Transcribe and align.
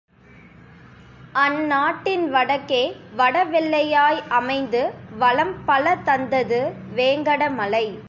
அந்நாட்டின் 1.33 2.29
வடக்கே 2.29 2.95
வடவெல்லை 3.15 3.89
யாய் 3.89 4.23
அமைந்து 4.29 4.93
வளம் 5.17 5.55
பல 5.65 5.95
தந்தது 6.03 6.73
வேங்கடமலை. 6.95 7.99